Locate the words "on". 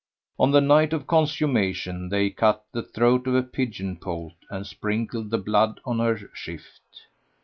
0.39-0.49, 5.85-5.99